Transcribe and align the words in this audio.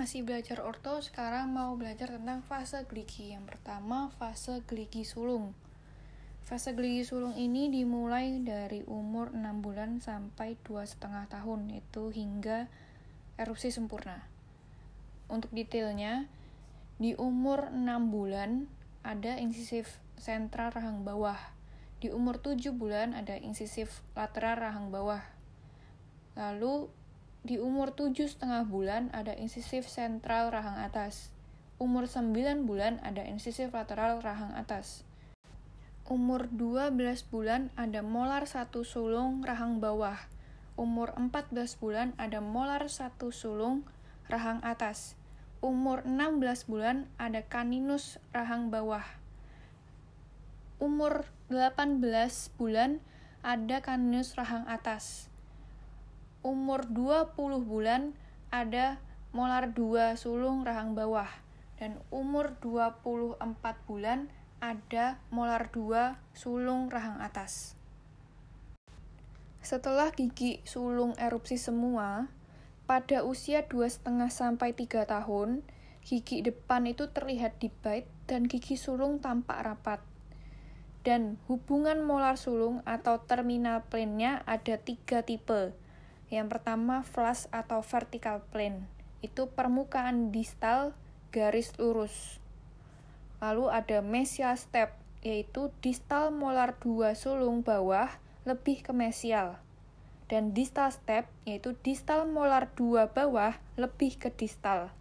Masih 0.00 0.24
belajar 0.24 0.64
orto, 0.64 0.96
sekarang 1.04 1.52
mau 1.52 1.76
belajar 1.76 2.08
tentang 2.08 2.40
fase 2.40 2.88
gligi. 2.88 3.36
Yang 3.36 3.52
pertama, 3.52 4.08
fase 4.16 4.64
gligi 4.64 5.04
sulung. 5.04 5.52
Fase 6.40 6.72
gligi 6.72 7.04
sulung 7.04 7.36
ini 7.36 7.68
dimulai 7.68 8.40
dari 8.40 8.80
umur 8.88 9.28
6 9.36 9.60
bulan 9.60 10.00
sampai 10.00 10.56
2,5 10.64 11.04
tahun, 11.28 11.60
itu 11.76 12.08
hingga 12.16 12.72
erupsi 13.36 13.68
sempurna. 13.68 14.24
Untuk 15.28 15.52
detailnya, 15.52 16.32
di 16.96 17.12
umur 17.20 17.68
6 17.68 17.84
bulan 18.08 18.72
ada 19.04 19.36
insisif 19.36 20.00
sentral 20.16 20.72
rahang 20.72 21.04
bawah. 21.04 21.36
Di 22.00 22.08
umur 22.08 22.40
7 22.40 22.72
bulan 22.72 23.12
ada 23.12 23.36
insisif 23.36 24.00
lateral 24.16 24.64
rahang 24.64 24.88
bawah. 24.88 25.20
Lalu 26.40 26.88
di 27.40 27.56
umur 27.56 27.96
tujuh 27.96 28.28
setengah 28.28 28.68
bulan 28.68 29.08
ada 29.16 29.32
insisif 29.32 29.88
sentral 29.88 30.52
rahang 30.52 30.76
atas. 30.76 31.32
Umur 31.80 32.04
9 32.04 32.68
bulan 32.68 33.00
ada 33.00 33.24
insisif 33.24 33.72
lateral 33.72 34.20
rahang 34.20 34.52
atas. 34.52 35.08
Umur 36.04 36.52
12 36.52 36.92
bulan 37.32 37.72
ada 37.80 38.04
molar 38.04 38.44
satu 38.44 38.84
sulung 38.84 39.40
rahang 39.40 39.80
bawah. 39.80 40.20
Umur 40.76 41.16
14 41.16 41.56
bulan 41.80 42.12
ada 42.20 42.44
molar 42.44 42.84
satu 42.92 43.32
sulung 43.32 43.88
rahang 44.28 44.60
atas. 44.60 45.16
Umur 45.64 46.04
16 46.04 46.68
bulan 46.68 47.08
ada 47.16 47.40
kaninus 47.40 48.20
rahang 48.36 48.68
bawah. 48.68 49.04
Umur 50.76 51.24
18 51.48 52.04
bulan 52.60 53.00
ada 53.40 53.80
kaninus 53.80 54.36
rahang 54.36 54.68
atas 54.68 55.29
umur 56.40 56.88
20 56.88 57.36
bulan 57.68 58.16
ada 58.48 58.96
molar 59.36 59.70
2 59.76 60.16
sulung 60.16 60.64
rahang 60.64 60.96
bawah 60.96 61.28
dan 61.76 62.00
umur 62.08 62.56
24 62.64 63.40
bulan 63.84 64.32
ada 64.60 65.16
molar 65.32 65.72
2 65.72 66.16
sulung 66.36 66.92
rahang 66.92 67.20
atas. 67.20 67.76
Setelah 69.60 70.12
gigi 70.12 70.64
sulung 70.64 71.12
erupsi 71.20 71.60
semua, 71.60 72.32
pada 72.88 73.24
usia 73.24 73.64
2,5 73.68 74.08
sampai 74.32 74.72
3 74.72 75.04
tahun, 75.08 75.64
gigi 76.04 76.40
depan 76.40 76.88
itu 76.88 77.12
terlihat 77.12 77.60
di 77.60 77.68
bite 77.68 78.08
dan 78.24 78.48
gigi 78.48 78.80
sulung 78.80 79.20
tampak 79.20 79.60
rapat. 79.60 80.00
Dan 81.00 81.40
hubungan 81.48 82.04
molar 82.04 82.36
sulung 82.36 82.84
atau 82.84 83.20
terminal 83.24 83.88
plane-nya 83.88 84.44
ada 84.44 84.76
tiga 84.76 85.24
tipe, 85.24 85.72
yang 86.30 86.46
pertama, 86.46 87.02
flush 87.02 87.50
atau 87.50 87.82
vertical 87.82 88.38
plane. 88.54 88.86
Itu 89.18 89.50
permukaan 89.50 90.30
distal 90.30 90.94
garis 91.34 91.74
lurus. 91.74 92.38
Lalu 93.42 93.66
ada 93.66 93.98
mesial 93.98 94.54
step, 94.54 94.94
yaitu 95.26 95.74
distal 95.82 96.30
molar 96.30 96.78
2 96.78 97.18
sulung 97.18 97.66
bawah 97.66 98.08
lebih 98.46 98.86
ke 98.86 98.94
mesial. 98.94 99.58
Dan 100.30 100.54
distal 100.54 100.94
step, 100.94 101.26
yaitu 101.42 101.74
distal 101.82 102.30
molar 102.30 102.70
2 102.78 103.10
bawah 103.10 103.58
lebih 103.74 104.14
ke 104.14 104.30
distal. 104.30 104.94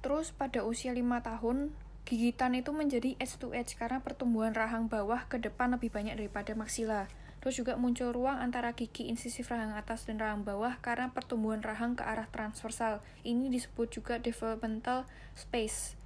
Terus 0.00 0.32
pada 0.32 0.64
usia 0.64 0.96
5 0.96 1.04
tahun, 1.20 1.76
gigitan 2.08 2.56
itu 2.56 2.72
menjadi 2.72 3.20
edge 3.20 3.36
to 3.36 3.52
edge 3.52 3.76
karena 3.76 4.00
pertumbuhan 4.00 4.56
rahang 4.56 4.88
bawah 4.88 5.28
ke 5.28 5.36
depan 5.36 5.76
lebih 5.76 5.92
banyak 5.92 6.16
daripada 6.16 6.56
maksila. 6.56 7.04
Terus 7.48 7.64
juga 7.64 7.80
muncul 7.80 8.12
ruang 8.12 8.44
antara 8.44 8.76
gigi 8.76 9.08
insisif 9.08 9.48
rahang 9.48 9.72
atas 9.72 10.04
dan 10.04 10.20
rahang 10.20 10.44
bawah 10.44 10.76
karena 10.84 11.16
pertumbuhan 11.16 11.64
rahang 11.64 11.96
ke 11.96 12.04
arah 12.04 12.28
transversal. 12.28 13.00
Ini 13.24 13.48
disebut 13.48 13.88
juga 13.88 14.20
developmental 14.20 15.08
space. 15.32 15.96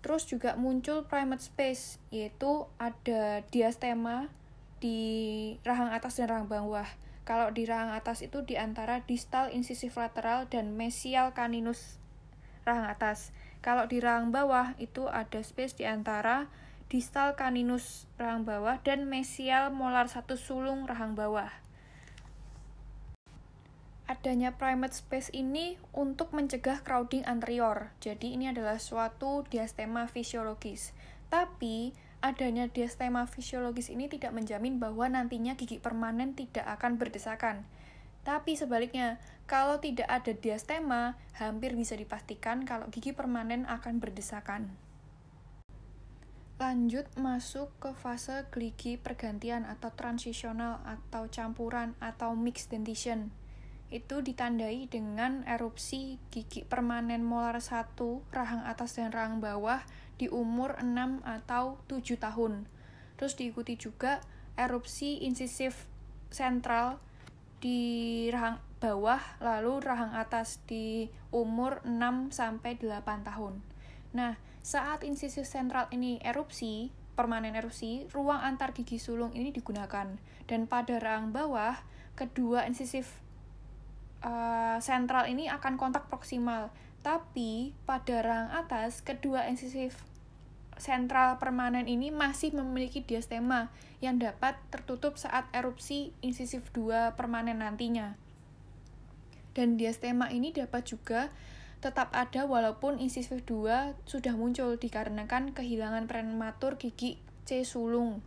Terus 0.00 0.24
juga 0.24 0.56
muncul 0.56 1.04
primate 1.04 1.44
space, 1.44 2.00
yaitu 2.08 2.64
ada 2.80 3.44
diastema 3.52 4.32
di 4.80 5.52
rahang 5.68 5.92
atas 5.92 6.16
dan 6.16 6.32
rahang 6.32 6.48
bawah. 6.48 6.88
Kalau 7.28 7.52
di 7.52 7.68
rahang 7.68 7.92
atas 7.92 8.24
itu 8.24 8.40
di 8.40 8.56
antara 8.56 9.04
distal 9.04 9.52
insisif 9.52 10.00
lateral 10.00 10.48
dan 10.48 10.72
mesial 10.80 11.36
caninus 11.36 12.00
rahang 12.64 12.88
atas. 12.88 13.36
Kalau 13.60 13.84
di 13.84 14.00
rahang 14.00 14.32
bawah 14.32 14.72
itu 14.80 15.12
ada 15.12 15.44
space 15.44 15.76
di 15.76 15.84
antara 15.84 16.48
distal 16.88 17.36
caninus 17.36 18.08
rahang 18.16 18.48
bawah 18.48 18.80
dan 18.80 19.12
mesial 19.12 19.68
molar 19.68 20.08
satu 20.08 20.40
sulung 20.40 20.88
rahang 20.88 21.12
bawah. 21.12 21.52
Adanya 24.08 24.56
primate 24.56 24.96
space 24.96 25.28
ini 25.36 25.76
untuk 25.92 26.32
mencegah 26.32 26.80
crowding 26.80 27.28
anterior. 27.28 27.92
Jadi 28.00 28.40
ini 28.40 28.48
adalah 28.48 28.80
suatu 28.80 29.44
diastema 29.52 30.08
fisiologis. 30.08 30.96
Tapi 31.28 31.92
adanya 32.24 32.72
diastema 32.72 33.28
fisiologis 33.28 33.92
ini 33.92 34.08
tidak 34.08 34.32
menjamin 34.32 34.80
bahwa 34.80 35.12
nantinya 35.12 35.60
gigi 35.60 35.76
permanen 35.76 36.32
tidak 36.32 36.64
akan 36.80 36.96
berdesakan. 36.96 37.68
Tapi 38.24 38.56
sebaliknya, 38.56 39.20
kalau 39.44 39.76
tidak 39.76 40.08
ada 40.08 40.32
diastema, 40.32 41.20
hampir 41.36 41.76
bisa 41.76 41.92
dipastikan 41.92 42.64
kalau 42.64 42.88
gigi 42.88 43.12
permanen 43.12 43.68
akan 43.68 44.00
berdesakan. 44.00 44.87
Lanjut 46.58 47.06
masuk 47.14 47.70
ke 47.78 47.94
fase 47.94 48.42
gligi 48.50 48.98
pergantian 48.98 49.62
atau 49.62 49.94
transisional 49.94 50.82
atau 50.82 51.30
campuran 51.30 51.94
atau 52.02 52.34
mixed 52.34 52.74
dentition. 52.74 53.30
Itu 53.94 54.26
ditandai 54.26 54.90
dengan 54.90 55.46
erupsi 55.46 56.18
gigi 56.34 56.66
permanen 56.66 57.22
molar 57.22 57.62
1, 57.62 57.94
rahang 58.34 58.66
atas 58.66 58.98
dan 58.98 59.14
rahang 59.14 59.38
bawah 59.38 59.86
di 60.18 60.26
umur 60.26 60.74
6 60.82 61.22
atau 61.22 61.78
7 61.86 62.18
tahun. 62.18 62.66
Terus 63.14 63.38
diikuti 63.38 63.78
juga 63.78 64.18
erupsi 64.58 65.22
insisif 65.22 65.86
sentral 66.26 66.98
di 67.62 68.26
rahang 68.34 68.58
bawah 68.82 69.22
lalu 69.38 69.78
rahang 69.78 70.10
atas 70.10 70.58
di 70.66 71.06
umur 71.30 71.86
6 71.86 72.34
sampai 72.34 72.74
8 72.82 73.22
tahun. 73.22 73.77
Nah, 74.12 74.40
saat 74.64 75.04
insisif 75.04 75.44
sentral 75.44 75.88
ini 75.92 76.20
erupsi, 76.20 76.92
permanen 77.18 77.56
erupsi, 77.58 78.06
ruang 78.14 78.40
antar 78.40 78.76
gigi 78.76 79.00
sulung 79.00 79.34
ini 79.34 79.50
digunakan. 79.50 80.16
Dan 80.48 80.70
pada 80.70 80.96
rahang 81.00 81.34
bawah, 81.34 81.76
kedua 82.16 82.64
insisif 82.64 83.20
uh, 84.24 84.78
sentral 84.78 85.28
ini 85.28 85.50
akan 85.50 85.76
kontak 85.76 86.06
proksimal. 86.06 86.72
Tapi 87.02 87.76
pada 87.84 88.22
rahang 88.22 88.50
atas, 88.54 89.00
kedua 89.04 89.46
insisif 89.46 90.04
sentral 90.78 91.42
permanen 91.42 91.90
ini 91.90 92.14
masih 92.14 92.54
memiliki 92.54 93.02
diastema 93.02 93.68
yang 93.98 94.22
dapat 94.22 94.54
tertutup 94.70 95.18
saat 95.18 95.50
erupsi 95.50 96.14
insisif 96.22 96.70
2 96.70 97.18
permanen 97.18 97.60
nantinya. 97.60 98.14
Dan 99.58 99.74
diastema 99.74 100.30
ini 100.30 100.54
dapat 100.54 100.86
juga 100.86 101.34
tetap 101.78 102.10
ada 102.10 102.42
walaupun 102.42 102.98
insisif 102.98 103.46
2 103.46 103.94
sudah 104.02 104.34
muncul 104.34 104.74
dikarenakan 104.74 105.54
kehilangan 105.54 106.10
prematur 106.10 106.74
gigi 106.74 107.22
C 107.46 107.62
sulung 107.62 108.18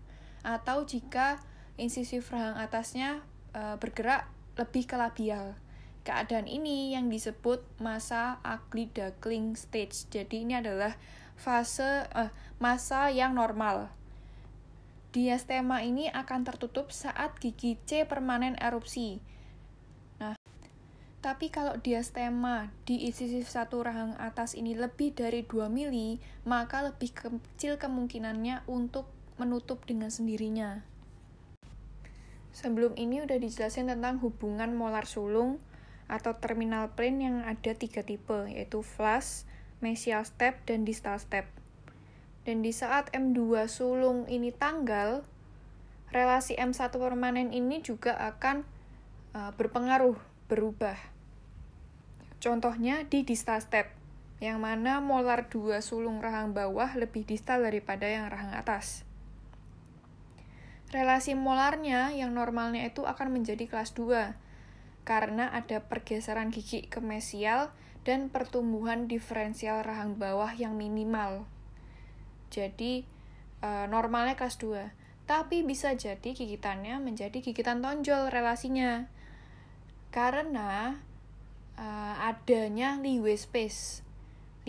atau 0.42 0.88
jika 0.88 1.44
insisif 1.76 2.32
rahang 2.32 2.56
atasnya 2.58 3.20
e, 3.52 3.76
bergerak 3.78 4.26
lebih 4.56 4.88
ke 4.88 4.96
labial. 4.96 5.60
Keadaan 6.02 6.50
ini 6.50 6.98
yang 6.98 7.14
disebut 7.14 7.62
masa 7.78 8.42
ugly 8.42 8.90
duckling 8.90 9.54
stage. 9.54 10.10
Jadi 10.10 10.42
ini 10.42 10.58
adalah 10.58 10.98
fase 11.38 12.10
eh, 12.10 12.34
masa 12.58 13.14
yang 13.14 13.38
normal. 13.38 13.94
Diastema 15.14 15.86
ini 15.86 16.10
akan 16.10 16.42
tertutup 16.42 16.90
saat 16.90 17.38
gigi 17.38 17.78
C 17.86 18.08
permanen 18.08 18.58
erupsi 18.58 19.22
tapi 21.22 21.54
kalau 21.54 21.78
diastema 21.78 22.74
di 22.90 23.06
insisif 23.06 23.46
satu 23.46 23.86
rahang 23.86 24.18
atas 24.18 24.58
ini 24.58 24.74
lebih 24.74 25.14
dari 25.14 25.46
2 25.46 25.70
mili, 25.70 26.18
maka 26.50 26.82
lebih 26.82 27.14
kecil 27.14 27.78
kemungkinannya 27.78 28.66
untuk 28.66 29.06
menutup 29.38 29.86
dengan 29.86 30.10
sendirinya. 30.10 30.82
Sebelum 32.58 32.98
ini 32.98 33.22
udah 33.22 33.38
dijelasin 33.38 33.94
tentang 33.94 34.18
hubungan 34.26 34.74
molar 34.74 35.06
sulung 35.06 35.62
atau 36.10 36.34
terminal 36.42 36.90
plane 36.98 37.22
yang 37.22 37.38
ada 37.46 37.78
tiga 37.78 38.02
tipe, 38.02 38.50
yaitu 38.50 38.82
flush, 38.82 39.46
mesial 39.78 40.26
step, 40.26 40.58
dan 40.66 40.90
distal 40.90 41.22
step. 41.22 41.46
Dan 42.50 42.66
di 42.66 42.74
saat 42.74 43.14
M2 43.14 43.70
sulung 43.70 44.26
ini 44.26 44.50
tanggal, 44.50 45.22
relasi 46.10 46.58
M1 46.58 46.90
permanen 46.98 47.54
ini 47.54 47.86
juga 47.86 48.18
akan 48.18 48.66
uh, 49.38 49.54
berpengaruh, 49.54 50.18
berubah. 50.50 51.11
Contohnya 52.42 53.06
di 53.06 53.22
distal 53.22 53.62
step, 53.62 53.94
yang 54.42 54.66
mana 54.66 54.98
molar 54.98 55.46
2 55.54 55.78
sulung 55.86 56.26
rahang 56.26 56.58
bawah 56.58 56.98
lebih 56.98 57.22
distal 57.22 57.62
daripada 57.62 58.10
yang 58.10 58.26
rahang 58.34 58.58
atas. 58.58 59.06
Relasi 60.90 61.38
molarnya 61.38 62.10
yang 62.12 62.34
normalnya 62.34 62.84
itu 62.84 63.06
akan 63.06 63.32
menjadi 63.32 63.70
kelas 63.70 63.94
2. 63.94 64.50
karena 65.02 65.50
ada 65.50 65.82
pergeseran 65.82 66.54
gigi 66.54 66.86
ke 66.86 67.02
mesial 67.02 67.74
dan 68.06 68.30
pertumbuhan 68.30 69.10
diferensial 69.10 69.82
rahang 69.82 70.14
bawah 70.14 70.54
yang 70.54 70.78
minimal. 70.78 71.50
Jadi 72.54 73.02
e, 73.66 73.70
normalnya 73.90 74.38
kelas 74.38 74.62
2. 74.62 74.94
Tapi 75.26 75.66
bisa 75.66 75.98
jadi 75.98 76.38
gigitannya 76.38 77.02
menjadi 77.02 77.42
gigitan 77.42 77.82
tonjol 77.82 78.30
relasinya. 78.30 79.10
Karena 80.14 81.02
e, 81.82 81.88
adanya 82.22 83.02
leeway 83.02 83.34
space. 83.34 84.06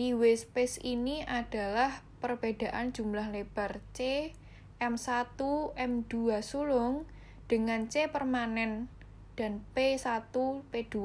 Leeway 0.01 0.33
space 0.33 0.81
ini 0.81 1.21
adalah 1.29 2.01
perbedaan 2.17 2.89
jumlah 2.89 3.29
lebar 3.29 3.77
C 3.93 4.33
M1, 4.81 5.37
M2 5.77 6.41
sulung 6.41 7.05
dengan 7.45 7.85
C 7.87 8.09
permanen 8.09 8.89
dan 9.39 9.61
P1, 9.71 10.33
P2. 10.67 10.97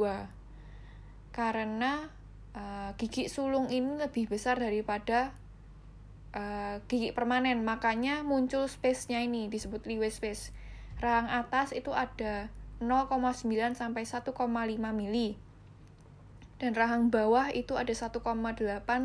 Karena 1.30 2.10
uh, 2.56 2.90
gigi 2.98 3.30
sulung 3.30 3.70
ini 3.70 4.00
lebih 4.00 4.26
besar 4.26 4.58
daripada 4.58 5.30
uh, 6.34 6.82
gigi 6.90 7.14
permanen, 7.14 7.62
makanya 7.62 8.26
muncul 8.26 8.66
space-nya 8.66 9.22
ini 9.22 9.46
disebut 9.46 9.86
leeway 9.86 10.10
space. 10.10 10.50
Rahang 10.98 11.30
atas 11.30 11.70
itu 11.70 11.94
ada 11.94 12.50
0,9 12.82 13.46
sampai 13.74 14.02
1,5 14.02 14.34
mili. 14.94 15.38
Dan 16.58 16.74
rahang 16.74 17.14
bawah 17.14 17.54
itu 17.54 17.78
ada 17.78 17.94
1,8 17.94 18.18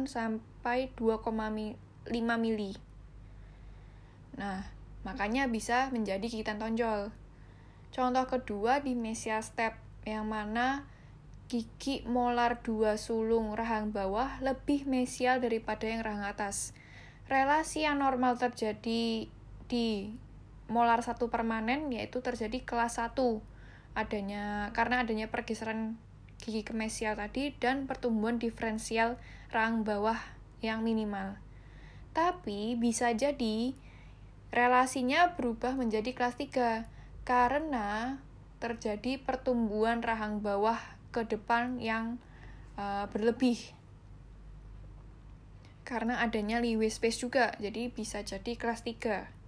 sampai 0.09 0.89
2,5 0.97 1.77
mili. 2.41 2.73
Nah, 4.33 4.65
makanya 5.05 5.45
bisa 5.45 5.93
menjadi 5.93 6.25
gigitan 6.25 6.57
tonjol. 6.57 7.13
Contoh 7.93 8.25
kedua 8.25 8.81
di 8.81 8.97
mesial 8.97 9.45
step, 9.45 9.77
yang 10.01 10.25
mana 10.25 10.89
gigi 11.45 12.01
molar 12.09 12.65
2 12.65 12.97
sulung 12.97 13.53
rahang 13.53 13.93
bawah 13.93 14.41
lebih 14.41 14.89
mesial 14.89 15.37
daripada 15.37 15.85
yang 15.85 16.01
rahang 16.01 16.25
atas. 16.25 16.73
Relasi 17.29 17.85
yang 17.85 18.01
normal 18.01 18.41
terjadi 18.41 19.29
di 19.69 19.87
molar 20.65 21.05
satu 21.05 21.29
permanen 21.29 21.93
yaitu 21.93 22.25
terjadi 22.25 22.65
kelas 22.65 22.97
1 22.97 23.13
adanya 23.93 24.73
karena 24.73 25.05
adanya 25.05 25.29
pergeseran 25.29 26.01
gigi 26.43 26.67
kemesial 26.67 27.15
tadi 27.15 27.55
dan 27.55 27.87
pertumbuhan 27.87 28.35
diferensial 28.35 29.15
rahang 29.47 29.87
bawah 29.87 30.19
yang 30.59 30.83
minimal. 30.83 31.39
Tapi 32.11 32.75
bisa 32.75 33.15
jadi 33.15 33.71
relasinya 34.51 35.39
berubah 35.39 35.79
menjadi 35.79 36.11
kelas 36.11 36.35
3 36.35 36.83
karena 37.23 38.19
terjadi 38.59 39.23
pertumbuhan 39.23 40.03
rahang 40.03 40.43
bawah 40.43 40.77
ke 41.15 41.23
depan 41.23 41.79
yang 41.79 42.19
uh, 42.75 43.07
berlebih. 43.07 43.59
Karena 45.87 46.19
adanya 46.19 46.59
leeway 46.59 46.91
space 46.91 47.23
juga, 47.23 47.55
jadi 47.59 47.87
bisa 47.87 48.19
jadi 48.19 48.59
kelas 48.59 48.83
3. 48.83 49.43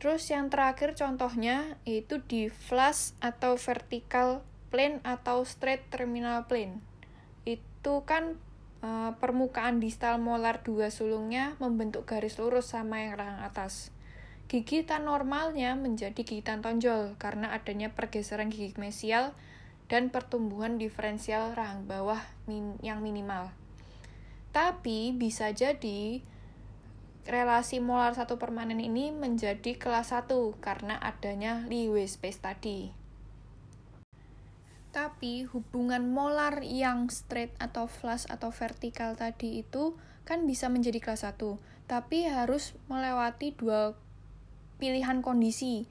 Terus 0.00 0.28
yang 0.28 0.52
terakhir 0.52 0.96
contohnya 1.00 1.80
yaitu 1.88 2.20
di 2.24 2.52
flush 2.52 3.16
atau 3.24 3.56
vertical 3.56 4.44
plane 4.74 4.98
atau 5.06 5.46
straight 5.46 5.86
terminal 5.86 6.50
plane. 6.50 6.82
Itu 7.46 8.02
kan 8.02 8.42
Eh, 8.84 9.12
permukaan 9.16 9.80
distal 9.80 10.20
molar 10.20 10.60
dua 10.60 10.92
sulungnya 10.92 11.56
membentuk 11.56 12.04
garis 12.04 12.36
lurus 12.36 12.76
sama 12.76 13.00
yang 13.00 13.16
rahang 13.16 13.40
atas. 13.40 13.88
Gigitan 14.44 15.08
normalnya 15.08 15.72
menjadi 15.72 16.20
gigitan 16.20 16.60
tonjol 16.60 17.16
karena 17.16 17.56
adanya 17.56 17.96
pergeseran 17.96 18.52
gigi 18.52 18.76
mesial 18.76 19.32
dan 19.88 20.12
pertumbuhan 20.12 20.76
diferensial 20.76 21.56
rahang 21.56 21.88
bawah 21.88 22.20
yang 22.84 23.00
minimal. 23.00 23.56
Tapi 24.52 25.16
bisa 25.16 25.48
jadi 25.56 26.20
relasi 27.24 27.80
molar 27.80 28.12
satu 28.12 28.36
permanen 28.36 28.84
ini 28.84 29.16
menjadi 29.16 29.80
kelas 29.80 30.12
1 30.12 30.28
karena 30.60 31.00
adanya 31.00 31.64
leeway 31.72 32.04
space 32.04 32.44
tadi. 32.44 33.03
Tapi 34.94 35.42
hubungan 35.50 36.06
molar 36.06 36.62
yang 36.62 37.10
straight 37.10 37.50
atau 37.58 37.90
flush 37.90 38.30
atau 38.30 38.54
vertikal 38.54 39.18
tadi 39.18 39.58
itu 39.58 39.98
kan 40.22 40.46
bisa 40.46 40.70
menjadi 40.70 41.02
kelas 41.02 41.26
1, 41.26 41.34
tapi 41.90 42.30
harus 42.30 42.78
melewati 42.86 43.50
dua 43.58 43.98
pilihan 44.78 45.18
kondisi. 45.18 45.90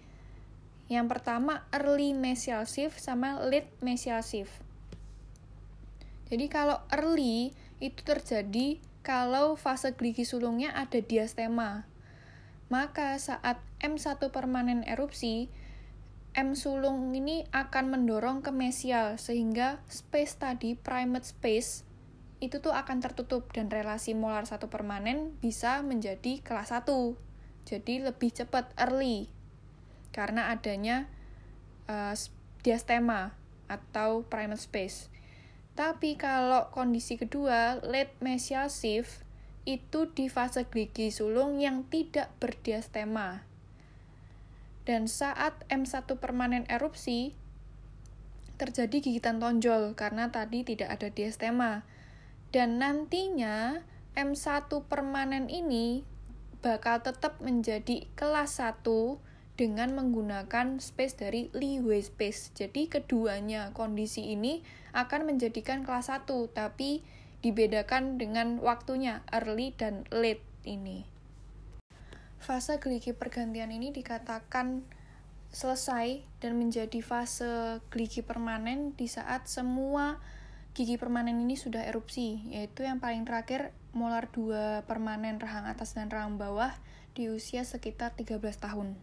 Yang 0.87 1.19
pertama 1.19 1.67
early 1.75 2.15
mesial 2.15 2.63
shift 2.63 3.03
sama 3.03 3.43
late 3.43 3.67
mesial 3.83 4.23
shift. 4.23 4.55
Jadi 6.31 6.47
kalau 6.47 6.79
early 6.95 7.51
itu 7.83 7.99
terjadi 8.07 8.79
kalau 9.03 9.59
fase 9.59 9.91
gligi 9.93 10.23
sulungnya 10.23 10.71
ada 10.71 11.03
diastema. 11.03 11.83
Maka 12.71 13.19
saat 13.19 13.59
M1 13.83 14.17
permanen 14.31 14.81
erupsi, 14.87 15.51
M 16.33 16.57
sulung 16.57 17.13
ini 17.13 17.45
akan 17.53 17.93
mendorong 17.93 18.41
ke 18.41 18.49
mesial 18.49 19.21
sehingga 19.21 19.85
space 19.85 20.41
tadi 20.41 20.73
primate 20.73 21.29
space 21.29 21.85
itu 22.41 22.57
tuh 22.57 22.73
akan 22.73 23.05
tertutup 23.05 23.53
dan 23.53 23.69
relasi 23.69 24.17
molar 24.17 24.49
satu 24.49 24.65
permanen 24.65 25.37
bisa 25.37 25.85
menjadi 25.85 26.41
kelas 26.41 26.73
1. 26.73 26.89
Jadi 27.69 28.01
lebih 28.01 28.33
cepat 28.33 28.73
early 28.81 29.29
karena 30.09 30.49
adanya 30.49 31.05
uh, 31.85 32.17
diastema 32.65 33.37
atau 33.69 34.25
primate 34.25 34.65
space. 34.65 35.13
Tapi 35.77 36.17
kalau 36.17 36.73
kondisi 36.73 37.13
kedua 37.21 37.77
late 37.85 38.17
mesial 38.25 38.73
shift 38.73 39.21
itu 39.69 40.09
di 40.09 40.33
fase 40.33 40.65
gligi 40.65 41.13
sulung 41.13 41.61
yang 41.61 41.85
tidak 41.93 42.33
berdiastema 42.41 43.52
dan 44.83 45.07
saat 45.07 45.55
M1 45.71 46.07
permanen 46.19 46.67
erupsi, 46.67 47.35
terjadi 48.59 48.99
gigitan 48.99 49.39
tonjol 49.39 49.95
karena 49.95 50.29
tadi 50.29 50.67
tidak 50.67 50.99
ada 50.99 51.07
diastema. 51.11 51.87
Dan 52.53 52.77
nantinya 52.77 53.81
M1 54.13 54.69
permanen 54.85 55.49
ini 55.49 56.05
bakal 56.61 57.01
tetap 57.03 57.41
menjadi 57.41 58.07
kelas 58.13 58.61
1 58.61 58.85
dengan 59.53 59.93
menggunakan 59.93 60.81
space 60.81 61.15
dari 61.19 61.49
leeway 61.53 62.01
space. 62.01 62.53
Jadi 62.53 62.89
keduanya 62.89 63.73
kondisi 63.73 64.33
ini 64.33 64.61
akan 64.93 65.29
menjadikan 65.29 65.81
kelas 65.81 66.13
1 66.13 66.29
tapi 66.53 67.01
dibedakan 67.43 68.15
dengan 68.21 68.61
waktunya 68.63 69.25
early 69.33 69.75
dan 69.75 70.07
late 70.09 70.45
ini. 70.63 71.12
Fase 72.43 72.75
geligi 72.83 73.15
pergantian 73.15 73.71
ini 73.71 73.95
dikatakan 73.95 74.83
selesai 75.55 76.27
dan 76.43 76.59
menjadi 76.59 76.99
fase 76.99 77.79
geligi 77.87 78.19
permanen 78.19 78.91
di 78.99 79.07
saat 79.07 79.47
semua 79.47 80.19
gigi 80.75 80.99
permanen 80.99 81.39
ini 81.39 81.55
sudah 81.55 81.85
erupsi, 81.85 82.41
yaitu 82.51 82.83
yang 82.83 82.99
paling 82.99 83.23
terakhir 83.23 83.71
molar 83.93 84.27
2 84.33 84.83
permanen 84.89 85.39
rahang 85.39 85.69
atas 85.69 85.93
dan 85.93 86.09
rahang 86.09 86.35
bawah 86.35 86.73
di 87.13 87.29
usia 87.29 87.61
sekitar 87.61 88.17
13 88.17 88.41
tahun. 88.57 88.97